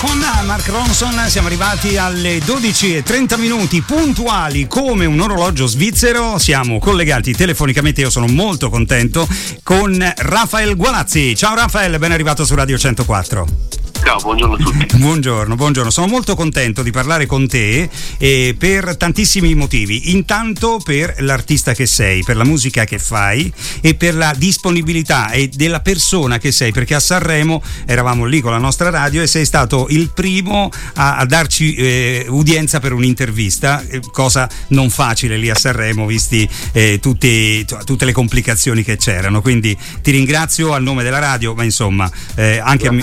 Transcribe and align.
con 0.00 0.18
Mark 0.18 0.68
Ronson 0.68 1.28
siamo 1.28 1.48
arrivati 1.48 1.96
alle 1.96 2.38
12.30 2.38 3.38
minuti 3.38 3.80
puntuali 3.82 4.66
come 4.66 5.06
un 5.06 5.18
orologio 5.20 5.66
svizzero. 5.66 6.38
Siamo 6.38 6.78
collegati 6.78 7.32
telefonicamente, 7.32 8.02
io 8.02 8.10
sono 8.10 8.26
molto 8.26 8.70
contento, 8.70 9.26
con 9.62 9.96
Rafael 10.16 10.76
Gualazzi. 10.76 11.34
Ciao 11.34 11.54
Rafael, 11.54 11.98
ben 11.98 12.12
arrivato 12.12 12.44
su 12.44 12.54
Radio 12.54 12.78
104. 12.78 13.77
Ciao, 14.08 14.20
buongiorno 14.20 14.54
a 14.54 14.56
tutti. 14.56 14.86
Buongiorno, 14.96 15.54
buongiorno. 15.54 15.90
Sono 15.90 16.06
molto 16.06 16.34
contento 16.34 16.82
di 16.82 16.90
parlare 16.90 17.26
con 17.26 17.46
te 17.46 17.90
eh, 18.16 18.56
per 18.58 18.96
tantissimi 18.96 19.54
motivi. 19.54 20.12
Intanto 20.12 20.80
per 20.82 21.16
l'artista 21.18 21.74
che 21.74 21.84
sei, 21.84 22.22
per 22.24 22.36
la 22.36 22.44
musica 22.44 22.86
che 22.86 22.98
fai 22.98 23.52
e 23.82 23.94
per 23.96 24.14
la 24.14 24.32
disponibilità 24.34 25.30
e 25.30 25.48
della 25.48 25.80
persona 25.80 26.38
che 26.38 26.52
sei, 26.52 26.72
perché 26.72 26.94
a 26.94 27.00
Sanremo 27.00 27.62
eravamo 27.84 28.24
lì 28.24 28.40
con 28.40 28.50
la 28.50 28.58
nostra 28.58 28.88
radio 28.88 29.20
e 29.20 29.26
sei 29.26 29.44
stato 29.44 29.88
il 29.90 30.10
primo 30.14 30.70
a, 30.94 31.18
a 31.18 31.26
darci 31.26 31.74
eh, 31.74 32.26
udienza 32.28 32.80
per 32.80 32.94
un'intervista, 32.94 33.84
eh, 33.86 34.00
cosa 34.10 34.48
non 34.68 34.88
facile 34.88 35.36
lì 35.36 35.50
a 35.50 35.54
Sanremo, 35.54 36.06
visti 36.06 36.48
eh, 36.72 36.98
tutti, 36.98 37.62
tutte 37.84 38.06
le 38.06 38.12
complicazioni 38.12 38.82
che 38.82 38.96
c'erano. 38.96 39.42
Quindi 39.42 39.76
ti 40.00 40.12
ringrazio 40.12 40.72
al 40.72 40.82
nome 40.82 41.02
della 41.02 41.18
radio, 41.18 41.54
ma 41.54 41.62
insomma 41.62 42.10
eh, 42.36 42.58
anche 42.58 42.88
a 42.88 42.92
me 42.92 43.02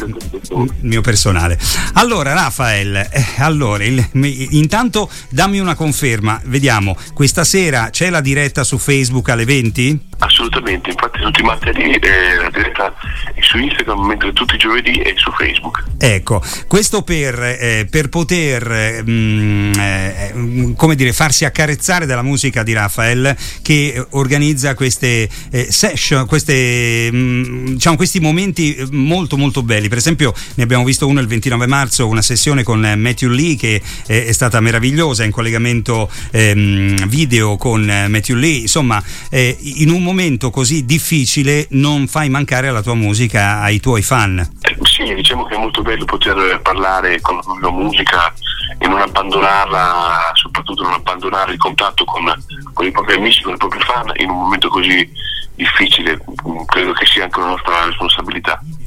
mio 0.95 1.01
personale. 1.01 1.59
Allora, 1.93 2.33
Rafael, 2.33 2.95
eh, 2.95 3.25
allora, 3.37 3.83
il, 3.83 4.03
intanto 4.51 5.09
dammi 5.29 5.59
una 5.59 5.75
conferma, 5.75 6.41
vediamo, 6.45 6.97
questa 7.13 7.43
sera 7.43 7.89
c'è 7.89 8.09
la 8.09 8.21
diretta 8.21 8.63
su 8.63 8.77
Facebook 8.77 9.29
alle 9.29 9.45
20? 9.45 9.99
Assolutamente, 10.17 10.91
infatti 10.91 11.19
tutti 11.19 11.41
i 11.41 11.43
martedì 11.43 11.91
eh, 11.91 12.35
la 12.41 12.49
diretta 12.49 12.93
è 13.33 13.41
su 13.41 13.57
Instagram, 13.57 13.99
mentre 14.05 14.31
tutti 14.31 14.55
i 14.55 14.57
giovedì 14.57 14.97
è 14.99 15.13
su 15.17 15.29
Facebook. 15.31 15.83
Ecco, 15.97 16.41
questo 16.67 17.01
per, 17.01 17.37
eh, 17.41 17.87
per 17.89 18.07
poter 18.07 19.03
mh, 19.03 19.11
mm, 19.11 19.73
eh, 19.77 20.73
come 20.77 20.95
dire, 20.95 21.11
farsi 21.11 21.43
accarezzare 21.43 22.05
dalla 22.05 22.21
musica 22.21 22.63
di 22.63 22.71
Rafael 22.71 23.35
che 23.61 24.05
organizza 24.11 24.73
queste 24.73 25.27
eh, 25.51 25.67
session, 25.69 26.25
queste, 26.27 27.09
mh, 27.11 27.17
mm, 27.17 27.65
diciamo, 27.73 27.97
questi 27.97 28.21
momenti 28.21 28.87
molto 28.91 29.35
molto 29.35 29.63
belli. 29.63 29.89
Per 29.89 29.97
esempio 29.97 30.33
ne 30.55 30.63
abbiamo 30.63 30.85
visto 30.85 31.07
uno 31.07 31.19
il 31.19 31.27
29 31.27 31.67
marzo, 31.67 32.07
una 32.07 32.21
sessione 32.21 32.63
con 32.63 32.79
Matthew 32.79 33.29
Lee 33.29 33.57
che 33.57 33.81
è 34.05 34.31
stata 34.31 34.61
meravigliosa 34.61 35.25
in 35.25 35.31
collegamento 35.31 36.09
ehm, 36.31 37.07
video 37.07 37.57
con 37.57 37.83
Matthew 37.83 38.37
Lee. 38.37 38.59
Insomma, 38.61 39.03
eh, 39.29 39.57
in 39.59 39.89
un 39.89 40.03
momento 40.05 40.51
così 40.51 40.85
difficile 40.85 41.67
non 41.71 42.07
fai 42.07 42.29
mancare 42.29 42.71
la 42.71 42.81
tua 42.81 42.93
musica 42.93 43.59
ai 43.59 43.79
tuoi 43.79 44.01
fan. 44.01 44.47
Sì, 44.83 45.13
diciamo 45.13 45.45
che 45.45 45.55
è 45.55 45.57
molto 45.57 45.81
bello 45.81 46.05
poter 46.05 46.61
parlare 46.61 47.19
con 47.19 47.39
la 47.59 47.71
musica 47.71 48.33
e 48.77 48.87
non 48.87 49.01
abbandonarla, 49.01 50.31
soprattutto 50.33 50.83
non 50.83 50.93
abbandonare 50.93 51.53
il 51.53 51.57
contatto 51.57 52.05
con, 52.05 52.31
con 52.73 52.85
i 52.85 52.91
propri 52.91 53.15
amici, 53.15 53.41
con 53.41 53.53
i 53.53 53.57
propri 53.57 53.79
fan 53.79 54.11
in 54.17 54.29
un 54.29 54.37
momento 54.37 54.69
così 54.69 55.09
difficile, 55.55 56.19
credo 56.65 56.91
che 56.93 57.05
sia 57.05 57.23
anche 57.23 57.39
una 57.39 57.49
nostra 57.49 57.85
responsabilità. 57.85 58.24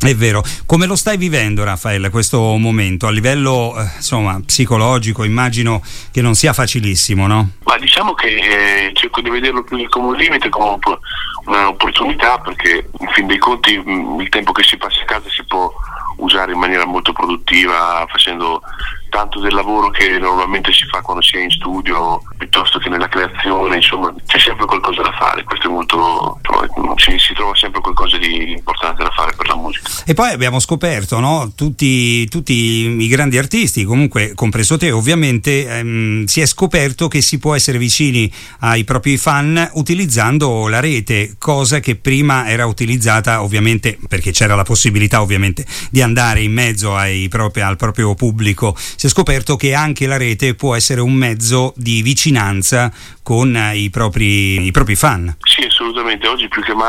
È 0.00 0.14
vero, 0.14 0.42
come 0.64 0.86
lo 0.86 0.94
stai 0.94 1.16
vivendo 1.16 1.64
Raffaele 1.64 2.10
questo 2.10 2.38
momento? 2.56 3.08
A 3.08 3.10
livello 3.10 3.74
eh, 3.76 3.82
insomma, 3.96 4.40
psicologico 4.44 5.24
immagino 5.24 5.82
che 6.12 6.22
non 6.22 6.34
sia 6.34 6.52
facilissimo, 6.52 7.26
no? 7.26 7.50
Ma 7.64 7.76
diciamo 7.78 8.14
che 8.14 8.28
eh, 8.28 8.90
cerco 8.94 9.20
di 9.20 9.28
vederlo 9.28 9.64
più 9.64 9.76
come 9.88 10.06
un 10.06 10.14
limite, 10.14 10.48
come 10.50 10.78
un'opportunità 11.46 12.38
perché 12.38 12.88
in 13.00 13.08
fin 13.08 13.26
dei 13.26 13.38
conti 13.38 13.72
il 13.72 14.28
tempo 14.28 14.52
che 14.52 14.62
si 14.62 14.76
passa 14.76 15.00
a 15.02 15.04
casa 15.04 15.28
si 15.30 15.44
può 15.44 15.68
usare 16.18 16.52
in 16.52 16.58
maniera 16.58 16.84
molto 16.84 17.12
produttiva 17.12 18.04
facendo 18.08 18.62
tanto 19.08 19.40
del 19.40 19.54
lavoro 19.54 19.90
che 19.90 20.18
normalmente 20.18 20.72
si 20.72 20.84
fa 20.86 21.00
quando 21.00 21.22
si 21.22 21.36
è 21.36 21.40
in 21.40 21.50
studio 21.50 22.20
piuttosto 22.36 22.78
che 22.78 22.88
nella 22.88 23.08
creazione, 23.08 23.76
insomma 23.76 24.14
c'è 24.26 24.38
sempre 24.38 24.66
qualcosa 24.66 25.02
da 25.02 25.12
fare, 25.12 25.44
questo 25.44 25.68
è 25.68 25.70
molto, 25.70 26.38
si, 26.98 27.16
si, 27.18 27.32
trova 27.34 27.54
sempre 27.54 27.80
qualcosa 27.80 28.18
di 28.18 28.52
importante 28.52 29.02
da 29.02 29.10
fare 29.10 29.32
per 29.36 29.46
la 29.46 29.56
musica. 29.56 29.88
E 30.04 30.14
poi 30.14 30.32
abbiamo 30.32 30.60
scoperto, 30.60 31.20
no? 31.20 31.52
tutti, 31.54 32.28
tutti, 32.28 32.52
i 32.98 33.08
grandi 33.08 33.38
artisti, 33.38 33.84
comunque 33.84 34.32
compreso 34.34 34.76
te 34.76 34.90
ovviamente, 34.90 35.66
ehm, 35.66 36.24
si 36.24 36.40
è 36.40 36.46
scoperto 36.46 37.08
che 37.08 37.20
si 37.20 37.38
può 37.38 37.54
essere 37.54 37.78
vicini 37.78 38.30
ai 38.60 38.84
propri 38.84 39.16
fan 39.16 39.70
utilizzando 39.74 40.68
la 40.68 40.80
rete, 40.80 41.36
cosa 41.38 41.80
che 41.80 41.96
prima 41.96 42.48
era 42.48 42.66
utilizzata 42.66 43.42
ovviamente 43.42 43.98
perché 44.08 44.30
c'era 44.30 44.54
la 44.54 44.64
possibilità 44.64 45.20
ovviamente 45.20 45.64
di 45.90 46.02
andare 46.02 46.40
in 46.40 46.52
mezzo 46.52 46.96
propri, 47.28 47.60
al 47.60 47.76
proprio 47.76 48.14
pubblico 48.14 48.74
si 48.76 49.06
è 49.06 49.08
scoperto 49.08 49.56
che 49.56 49.74
anche 49.74 50.06
la 50.06 50.16
rete 50.16 50.54
può 50.54 50.74
essere 50.74 51.00
un 51.00 51.12
mezzo 51.12 51.72
di 51.76 52.02
vicinanza 52.02 52.92
con 53.22 53.54
i 53.74 53.90
propri, 53.90 54.64
i 54.64 54.70
propri 54.70 54.96
fan. 54.96 55.36
Sì, 55.42 55.62
assolutamente. 55.62 56.26
Oggi 56.26 56.48
più 56.48 56.62
che 56.62 56.72
mai 56.72 56.87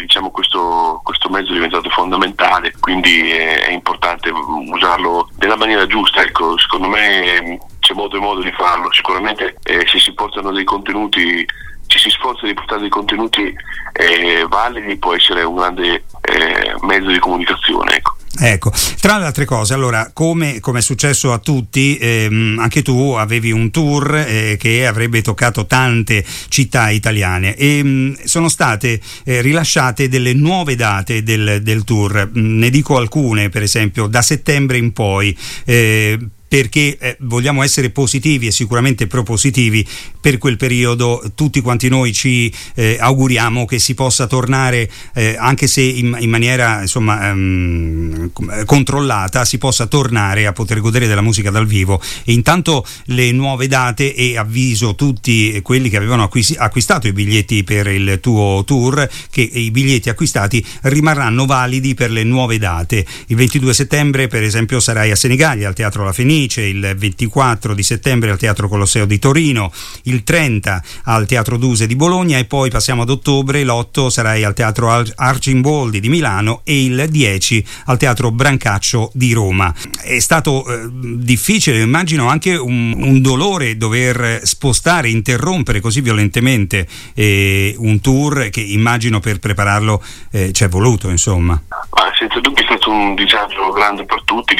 diciamo, 0.00 0.30
questo, 0.30 1.00
questo, 1.02 1.28
mezzo 1.28 1.50
è 1.50 1.54
diventato 1.54 1.88
fondamentale, 1.90 2.72
quindi 2.80 3.30
è, 3.30 3.66
è 3.66 3.70
importante 3.72 4.30
usarlo 4.30 5.28
nella 5.38 5.56
maniera 5.56 5.86
giusta. 5.86 6.22
Ecco, 6.22 6.58
secondo 6.58 6.88
me 6.88 7.58
c'è 7.80 7.94
modo 7.94 8.16
e 8.16 8.20
modo 8.20 8.40
di 8.40 8.52
farlo. 8.52 8.92
Sicuramente 8.92 9.56
eh, 9.64 9.86
se 9.86 9.98
si 9.98 10.12
portano 10.12 10.52
dei 10.52 10.64
contenuti 10.64 11.46
ci 11.86 11.98
si 11.98 12.10
sforza 12.10 12.46
di 12.46 12.52
portare 12.52 12.82
dei 12.82 12.90
contenuti 12.90 13.54
eh, 13.92 14.44
validi 14.46 14.98
può 14.98 15.14
essere 15.14 15.42
un 15.42 15.56
grande 15.56 16.04
eh, 16.20 16.74
mezzo 16.82 17.08
di 17.08 17.18
comunicazione. 17.18 17.96
Ecco. 17.96 18.17
Ecco, 18.40 18.72
tra 19.00 19.18
le 19.18 19.24
altre 19.24 19.44
cose, 19.44 19.74
allora, 19.74 20.10
come, 20.12 20.60
come 20.60 20.78
è 20.78 20.82
successo 20.82 21.32
a 21.32 21.38
tutti, 21.38 21.98
ehm, 22.00 22.58
anche 22.60 22.82
tu 22.82 23.14
avevi 23.18 23.50
un 23.50 23.70
tour 23.70 24.14
eh, 24.14 24.56
che 24.58 24.86
avrebbe 24.86 25.22
toccato 25.22 25.66
tante 25.66 26.24
città 26.48 26.90
italiane 26.90 27.56
e 27.56 27.82
mh, 27.82 27.88
mm, 27.88 28.14
sono 28.24 28.48
state 28.48 29.00
eh, 29.24 29.40
rilasciate 29.40 30.08
delle 30.08 30.34
nuove 30.34 30.76
date 30.76 31.22
del, 31.22 31.60
del 31.62 31.82
tour. 31.84 32.30
Mm, 32.36 32.58
ne 32.58 32.70
dico 32.70 32.96
alcune, 32.96 33.48
per 33.48 33.62
esempio, 33.62 34.06
da 34.06 34.22
settembre 34.22 34.78
in 34.78 34.92
poi. 34.92 35.36
Eh, 35.64 36.18
perché 36.48 36.96
eh, 36.98 37.16
vogliamo 37.20 37.62
essere 37.62 37.90
positivi 37.90 38.46
e 38.46 38.50
sicuramente 38.50 39.06
propositivi 39.06 39.86
per 40.18 40.38
quel 40.38 40.56
periodo. 40.56 41.22
Tutti 41.34 41.60
quanti 41.60 41.88
noi 41.88 42.12
ci 42.12 42.52
eh, 42.74 42.96
auguriamo 42.98 43.66
che 43.66 43.78
si 43.78 43.94
possa 43.94 44.26
tornare 44.26 44.90
eh, 45.14 45.36
anche 45.38 45.66
se 45.66 45.82
in, 45.82 46.16
in 46.18 46.30
maniera 46.30 46.80
insomma 46.80 47.28
ehm, 47.28 48.30
controllata 48.64 49.44
si 49.44 49.58
possa 49.58 49.86
tornare 49.86 50.46
a 50.46 50.52
poter 50.52 50.80
godere 50.80 51.06
della 51.06 51.20
musica 51.20 51.50
dal 51.50 51.66
vivo. 51.66 52.00
E 52.24 52.32
intanto 52.32 52.84
le 53.06 53.30
nuove 53.32 53.66
date 53.68 54.14
e 54.14 54.38
avviso 54.38 54.94
tutti 54.94 55.60
quelli 55.62 55.90
che 55.90 55.98
avevano 55.98 56.22
acquis- 56.22 56.56
acquistato 56.56 57.06
i 57.06 57.12
biglietti 57.12 57.62
per 57.62 57.88
il 57.88 58.18
tuo 58.22 58.62
tour 58.64 59.08
che 59.30 59.42
i 59.42 59.70
biglietti 59.70 60.08
acquistati 60.08 60.64
rimarranno 60.82 61.44
validi 61.44 61.92
per 61.92 62.10
le 62.10 62.24
nuove 62.24 62.56
date. 62.58 63.04
Il 63.26 63.36
22 63.36 63.74
settembre 63.74 64.28
per 64.28 64.42
esempio 64.42 64.80
sarai 64.80 65.10
a 65.10 65.16
Senigallia 65.16 65.68
al 65.68 65.74
Teatro 65.74 66.04
La 66.04 66.12
Fenice 66.12 66.37
Fenice, 66.38 66.62
il 66.62 66.94
24 66.96 67.74
di 67.74 67.82
settembre 67.82 68.30
al 68.30 68.38
Teatro 68.38 68.68
Colosseo 68.68 69.06
di 69.06 69.18
Torino, 69.18 69.72
il 70.04 70.22
30 70.22 70.82
al 71.04 71.26
Teatro 71.26 71.56
Duse 71.56 71.88
di 71.88 71.96
Bologna 71.96 72.38
e 72.38 72.44
poi 72.44 72.70
passiamo 72.70 73.02
ad 73.02 73.10
ottobre, 73.10 73.64
l'8 73.64 74.06
sarai 74.06 74.44
al 74.44 74.54
Teatro 74.54 74.88
Arcimboldi 75.16 75.98
di 75.98 76.08
Milano 76.08 76.60
e 76.62 76.84
il 76.84 77.06
10 77.08 77.66
al 77.86 77.98
Teatro 77.98 78.30
Brancaccio 78.30 79.10
di 79.14 79.32
Roma. 79.32 79.74
È 80.00 80.20
stato 80.20 80.64
eh, 80.66 80.88
difficile, 80.92 81.80
immagino 81.80 82.28
anche 82.28 82.54
un, 82.54 82.94
un, 82.96 83.20
dolore 83.20 83.76
dover 83.76 84.42
spostare, 84.44 85.08
interrompere 85.08 85.80
così 85.80 86.00
violentemente 86.00 86.86
eh, 87.14 87.74
un 87.78 88.00
tour 88.00 88.48
che 88.50 88.60
immagino 88.60 89.18
per 89.18 89.40
prepararlo 89.40 90.00
eh, 90.30 90.52
ci 90.52 90.62
è 90.62 90.68
voluto, 90.68 91.08
insomma. 91.08 91.60
Ma 91.68 92.12
senza 92.16 92.38
dubbio 92.38 92.62
è 92.62 92.66
stato 92.66 92.90
un 92.90 93.16
disagio 93.16 93.72
grande 93.72 94.04
per 94.04 94.22
tutti 94.22 94.54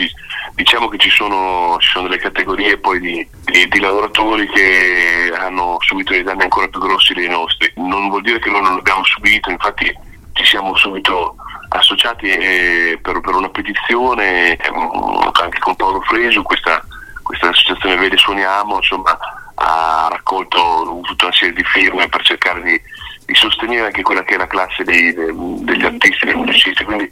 diciamo 0.58 0.88
che 0.88 0.98
ci 0.98 1.08
sono, 1.08 1.67
ci 1.78 1.90
sono 1.90 2.08
delle 2.08 2.20
categorie 2.20 2.78
poi 2.78 3.00
di, 3.00 3.28
di, 3.44 3.68
di, 3.68 3.80
lavoratori 3.80 4.48
che 4.48 5.32
hanno 5.36 5.76
subito 5.80 6.12
dei 6.12 6.22
danni 6.22 6.42
ancora 6.42 6.68
più 6.68 6.80
grossi 6.80 7.12
dei 7.12 7.28
nostri. 7.28 7.70
Non 7.76 8.08
vuol 8.08 8.22
dire 8.22 8.38
che 8.38 8.50
noi 8.50 8.62
non 8.62 8.76
l'abbiamo 8.76 9.04
subito, 9.04 9.50
infatti 9.50 9.92
ci 10.32 10.44
siamo 10.44 10.74
subito 10.76 11.34
associati 11.70 12.26
eh, 12.26 12.98
per, 13.02 13.20
per, 13.20 13.34
una 13.34 13.50
petizione 13.50 14.56
eh, 14.56 14.70
anche 15.42 15.58
con 15.58 15.76
Paolo 15.76 16.00
Fresu, 16.02 16.42
questa, 16.42 16.82
questa 17.22 17.48
associazione 17.48 17.96
Vede 17.96 18.16
Suoniamo, 18.16 18.76
insomma, 18.76 19.18
ha 19.56 20.08
raccolto 20.10 21.00
tutta 21.02 21.26
una 21.26 21.34
serie 21.34 21.54
di 21.54 21.64
firme 21.64 22.08
per 22.08 22.22
cercare 22.22 22.62
di, 22.62 22.80
di 23.26 23.34
sostenere 23.34 23.86
anche 23.86 24.02
quella 24.02 24.22
che 24.22 24.34
è 24.34 24.38
la 24.38 24.46
classe 24.46 24.84
dei, 24.84 25.12
degli 25.12 25.84
artisti, 25.84 26.24
dei 26.24 26.34
musicisti. 26.34 26.84
Quindi 26.84 27.10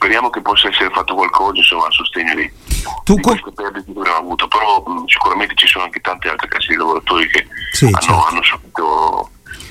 speriamo 0.00 0.30
che 0.30 0.40
possa 0.40 0.68
essere 0.68 0.88
fatto 0.88 1.14
qualcosa 1.14 1.58
insomma, 1.58 1.86
a 1.86 1.90
sostegno 1.90 2.34
di, 2.34 2.50
tu 3.04 3.16
di 3.16 3.20
co- 3.20 3.30
queste 3.32 3.52
perdite 3.52 3.92
che 3.92 3.98
abbiamo 3.98 4.16
avuto, 4.16 4.48
però 4.48 4.82
mh, 4.86 5.04
sicuramente 5.06 5.54
ci 5.56 5.66
sono 5.66 5.84
anche 5.84 6.00
tante 6.00 6.30
altre 6.30 6.48
classi 6.48 6.68
di 6.68 6.76
lavoratori 6.76 7.28
che 7.28 7.46
sì, 7.72 7.84
hanno, 7.84 8.00
certo. 8.00 8.24
hanno 8.24 8.42
subito 8.42 9.30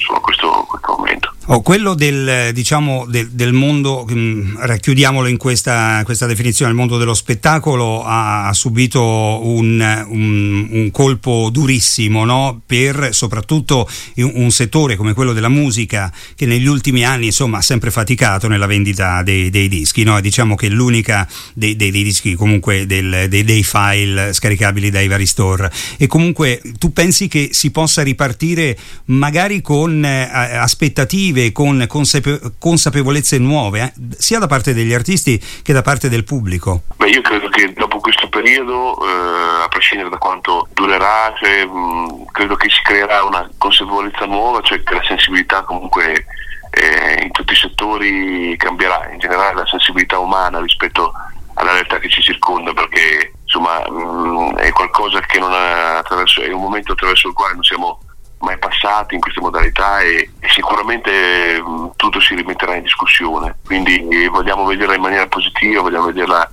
insomma, 0.09 0.19
questo, 0.19 0.65
questo, 0.67 0.95
momento. 0.97 1.33
Oh, 1.51 1.61
quello 1.61 1.93
del, 1.93 2.51
diciamo, 2.53 3.05
del, 3.07 3.29
del 3.29 3.53
mondo, 3.53 4.05
mh, 4.07 4.13
mm, 4.13 4.57
racchiudiamolo 4.59 5.27
in 5.27 5.37
questa, 5.37 6.01
questa, 6.03 6.25
definizione, 6.25 6.71
il 6.71 6.77
mondo 6.77 6.97
dello 6.97 7.13
spettacolo 7.13 8.03
ha, 8.03 8.47
ha 8.47 8.53
subito 8.53 9.01
un, 9.01 10.05
un, 10.09 10.67
un, 10.69 10.91
colpo 10.91 11.49
durissimo 11.51 12.25
no? 12.25 12.61
per 12.65 13.09
soprattutto 13.13 13.87
un, 14.15 14.31
un, 14.35 14.51
settore 14.51 14.95
come 14.95 15.13
quello 15.13 15.33
della 15.33 15.49
musica 15.49 16.11
che 16.35 16.45
negli 16.45 16.67
ultimi 16.67 17.03
anni 17.03 17.27
insomma, 17.27 17.59
ha 17.59 17.61
sempre 17.61 17.91
faticato 17.91 18.47
nella 18.47 18.67
vendita 18.67 19.23
dei, 19.23 19.49
dei 19.49 19.67
dischi. 19.67 20.03
No? 20.03 20.19
Diciamo 20.21 20.55
che 20.55 20.69
l'unica 20.69 21.27
dei, 21.53 21.75
dei, 21.75 21.91
dei 21.91 22.03
dischi 22.03 22.35
comunque 22.35 22.85
del, 22.85 23.27
dei, 23.27 23.63
file 23.63 24.33
scaricabili 24.33 24.89
dai 24.89 25.07
vari 25.07 25.25
store. 25.25 25.71
E 25.97 26.07
comunque 26.07 26.61
tu 26.77 26.93
pensi 26.93 27.27
che 27.27 27.49
si 27.51 27.71
possa 27.71 28.03
ripartire 28.03 28.77
magari 29.05 29.61
con 29.61 29.98
eh, 30.03 30.29
aspettative 30.57 31.51
con 31.51 31.85
consape- 31.87 32.39
consapevolezze 32.59 33.37
nuove, 33.37 33.81
eh, 33.81 33.93
sia 34.17 34.39
da 34.39 34.47
parte 34.47 34.73
degli 34.73 34.93
artisti 34.93 35.41
che 35.63 35.73
da 35.73 35.81
parte 35.81 36.09
del 36.09 36.23
pubblico? 36.23 36.83
Beh, 36.97 37.09
io 37.09 37.21
credo 37.21 37.49
che 37.49 37.73
dopo 37.73 37.99
questo 37.99 38.29
periodo, 38.29 38.97
eh, 39.05 39.63
a 39.63 39.67
prescindere 39.67 40.09
da 40.09 40.17
quanto 40.17 40.67
durerà, 40.73 41.33
cioè, 41.39 41.65
mh, 41.65 42.25
credo 42.31 42.55
che 42.55 42.69
si 42.69 42.81
creerà 42.83 43.23
una 43.23 43.49
consapevolezza 43.57 44.25
nuova, 44.25 44.61
cioè 44.61 44.81
che 44.83 44.93
la 44.93 45.03
sensibilità 45.03 45.63
comunque 45.63 46.25
eh, 46.71 47.23
in 47.23 47.31
tutti 47.31 47.53
i 47.53 47.55
settori 47.55 48.55
cambierà, 48.57 49.09
in 49.11 49.19
generale 49.19 49.55
la 49.55 49.67
sensibilità 49.67 50.19
umana 50.19 50.59
rispetto 50.59 51.11
alla 51.55 51.73
realtà 51.73 51.99
che 51.99 52.09
ci 52.09 52.21
circonda, 52.21 52.73
perché 52.73 53.33
insomma 53.43 53.79
mh, 53.89 54.55
è 54.57 54.69
qualcosa 54.71 55.19
che 55.21 55.39
non 55.39 55.51
è, 55.51 55.97
attraverso, 55.97 56.41
è 56.41 56.51
un 56.51 56.61
momento 56.61 56.93
attraverso 56.93 57.27
il 57.27 57.33
quale 57.33 57.53
non 57.53 57.63
siamo 57.63 57.99
mai 58.39 58.57
passati 58.57 59.15
in 59.15 59.21
queste 59.21 59.41
modalità 59.41 59.99
e, 59.99 60.29
e 60.39 60.49
sicuramente 60.49 61.61
mh, 61.61 61.91
tutto 61.95 62.19
si 62.19 62.35
rimetterà 62.35 62.75
in 62.75 62.83
discussione. 62.83 63.57
Quindi 63.65 64.07
eh, 64.07 64.27
vogliamo 64.29 64.65
vederla 64.65 64.95
in 64.95 65.01
maniera 65.01 65.27
positiva, 65.27 65.81
vogliamo 65.81 66.05
vederla 66.05 66.49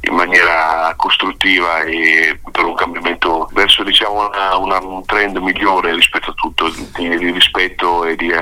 in 0.00 0.14
maniera 0.14 0.94
costruttiva 0.96 1.80
e 1.80 2.38
per 2.50 2.64
un 2.64 2.74
cambiamento 2.74 3.48
verso 3.52 3.82
diciamo, 3.82 4.28
una, 4.28 4.56
una, 4.56 4.78
un 4.78 5.04
trend 5.04 5.36
migliore 5.38 5.94
rispetto 5.94 6.30
a 6.30 6.34
tutto, 6.34 6.68
di, 6.68 7.18
di 7.18 7.30
rispetto 7.30 8.04
e 8.04 8.14
di 8.16 8.32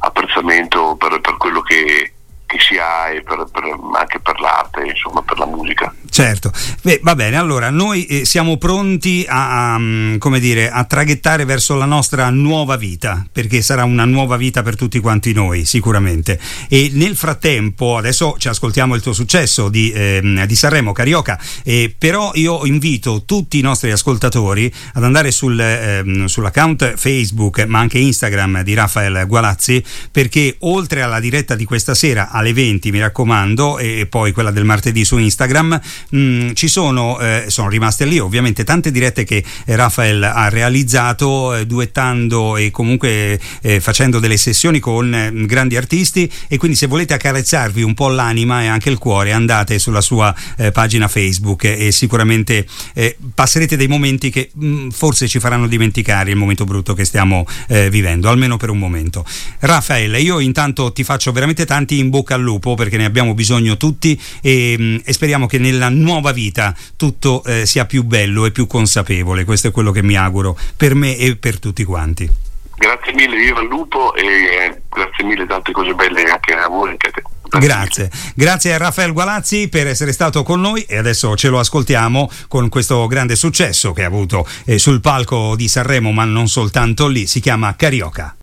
apprezzamento 0.00 0.96
per, 0.96 1.20
per 1.20 1.36
quello 1.36 1.62
che, 1.62 2.12
che 2.46 2.58
si 2.60 2.78
ha 2.78 3.08
per, 3.24 3.46
per, 3.50 3.64
anche 3.98 4.20
per 4.20 4.40
l'arte, 4.40 4.86
insomma 4.86 5.22
per 5.22 5.38
la 5.38 5.46
musica. 5.46 5.92
Certo, 6.08 6.50
Beh, 6.82 7.00
va 7.02 7.14
bene, 7.14 7.36
allora 7.36 7.68
noi 7.68 8.06
eh, 8.06 8.24
siamo 8.24 8.56
pronti 8.56 9.26
a, 9.28 9.74
a, 9.74 9.78
mm, 9.78 10.16
dire, 10.38 10.70
a, 10.70 10.84
traghettare 10.84 11.44
verso 11.44 11.74
la 11.74 11.84
nostra 11.84 12.30
nuova 12.30 12.76
vita, 12.76 13.26
perché 13.30 13.60
sarà 13.60 13.84
una 13.84 14.04
nuova 14.04 14.36
vita 14.36 14.62
per 14.62 14.76
tutti 14.76 15.00
quanti 15.00 15.32
noi, 15.32 15.64
sicuramente. 15.64 16.38
E 16.68 16.90
nel 16.92 17.16
frattempo, 17.16 17.96
adesso 17.96 18.36
ci 18.38 18.48
ascoltiamo 18.48 18.94
il 18.94 19.02
tuo 19.02 19.12
successo 19.12 19.68
di, 19.68 19.90
eh, 19.90 20.44
di 20.46 20.54
Sanremo, 20.54 20.92
Carioca, 20.92 21.38
eh, 21.64 21.94
però 21.96 22.30
io 22.34 22.64
invito 22.64 23.24
tutti 23.24 23.58
i 23.58 23.62
nostri 23.62 23.90
ascoltatori 23.90 24.72
ad 24.94 25.02
andare 25.02 25.30
sul, 25.32 25.58
eh, 25.60 26.24
sull'account 26.26 26.94
Facebook, 26.94 27.64
ma 27.66 27.80
anche 27.80 27.98
Instagram 27.98 28.62
di 28.62 28.74
Rafael 28.74 29.26
Gualazzi, 29.26 29.82
perché 30.10 30.56
oltre 30.60 31.02
alla 31.02 31.20
diretta 31.20 31.56
di 31.56 31.64
questa 31.64 31.94
sera 31.94 32.30
alle 32.36 32.52
20, 32.52 32.90
mi 32.90 33.00
raccomando, 33.00 33.78
e 33.78 34.06
poi 34.08 34.32
quella 34.32 34.50
del 34.50 34.64
martedì 34.64 35.04
su 35.04 35.18
Instagram, 35.18 35.80
mm, 36.14 36.52
ci 36.52 36.68
sono, 36.68 37.18
eh, 37.18 37.44
sono 37.48 37.68
rimaste 37.68 38.04
lì 38.04 38.18
ovviamente 38.18 38.64
tante 38.64 38.90
dirette 38.90 39.24
che 39.24 39.42
eh, 39.64 39.76
Rafael 39.76 40.22
ha 40.22 40.48
realizzato 40.48 41.54
eh, 41.54 41.66
duettando 41.66 42.56
e 42.56 42.70
comunque 42.70 43.40
eh, 43.62 43.80
facendo 43.80 44.18
delle 44.18 44.36
sessioni 44.36 44.80
con 44.80 45.14
eh, 45.14 45.30
grandi 45.46 45.76
artisti 45.76 46.30
e 46.48 46.56
quindi 46.56 46.76
se 46.76 46.86
volete 46.86 47.14
accarezzarvi 47.14 47.82
un 47.82 47.94
po' 47.94 48.08
l'anima 48.08 48.62
e 48.62 48.66
anche 48.66 48.90
il 48.90 48.98
cuore 48.98 49.32
andate 49.32 49.78
sulla 49.78 50.00
sua 50.00 50.34
eh, 50.56 50.72
pagina 50.72 51.08
Facebook 51.08 51.64
e 51.64 51.92
sicuramente 51.92 52.66
passerete 53.34 53.76
dei 53.76 53.86
momenti 53.86 54.30
che 54.30 54.50
mh, 54.52 54.66
mm, 54.66 54.88
forse 54.90 55.28
ci 55.28 55.38
faranno 55.38 55.66
dimenticare 55.66 56.30
il 56.30 56.36
momento 56.36 56.64
brutto 56.64 56.94
che 56.94 57.04
stiamo 57.04 57.46
vivendo, 57.90 58.28
almeno 58.28 58.56
per 58.56 58.70
un 58.70 58.78
momento. 58.78 59.24
Rafael, 59.60 60.14
io 60.20 60.40
intanto 60.40 60.92
ti 60.92 61.04
faccio 61.04 61.32
veramente 61.32 61.64
tanti 61.64 61.98
in 61.98 62.10
bocca 62.10 62.25
al 62.34 62.40
lupo 62.40 62.74
perché 62.74 62.96
ne 62.96 63.04
abbiamo 63.04 63.34
bisogno 63.34 63.76
tutti 63.76 64.20
e, 64.40 64.76
mm, 64.78 64.96
e 65.04 65.12
speriamo 65.12 65.46
che 65.46 65.58
nella 65.58 65.88
nuova 65.88 66.32
vita 66.32 66.74
tutto 66.96 67.42
eh, 67.44 67.66
sia 67.66 67.84
più 67.84 68.04
bello 68.04 68.46
e 68.46 68.50
più 68.50 68.66
consapevole. 68.66 69.44
Questo 69.44 69.68
è 69.68 69.70
quello 69.70 69.92
che 69.92 70.02
mi 70.02 70.16
auguro 70.16 70.58
per 70.76 70.94
me 70.94 71.16
e 71.16 71.36
per 71.36 71.58
tutti 71.58 71.84
quanti. 71.84 72.28
Grazie 72.78 73.14
mille, 73.14 73.36
viva 73.36 73.62
il 73.62 73.68
lupo 73.68 74.14
e 74.14 74.26
eh, 74.26 74.82
grazie 74.90 75.24
mille, 75.24 75.46
tante 75.46 75.72
cose 75.72 75.94
belle 75.94 76.22
anche 76.24 76.52
a 76.52 76.68
voi 76.68 76.90
anche 76.90 77.08
a 77.08 77.10
te. 77.10 77.22
Grazie. 77.58 78.10
grazie 78.34 78.74
a 78.74 78.76
Raffaele 78.76 79.12
Gualazzi 79.12 79.68
per 79.68 79.86
essere 79.86 80.12
stato 80.12 80.42
con 80.42 80.60
noi 80.60 80.82
e 80.82 80.96
adesso 80.98 81.36
ce 81.36 81.48
lo 81.48 81.58
ascoltiamo 81.58 82.28
con 82.48 82.68
questo 82.68 83.06
grande 83.06 83.36
successo 83.36 83.92
che 83.92 84.02
ha 84.02 84.06
avuto 84.06 84.46
eh, 84.64 84.78
sul 84.78 85.00
palco 85.00 85.54
di 85.56 85.68
Sanremo, 85.68 86.12
ma 86.12 86.24
non 86.24 86.48
soltanto 86.48 87.06
lì, 87.06 87.26
si 87.26 87.40
chiama 87.40 87.74
Carioca. 87.76 88.34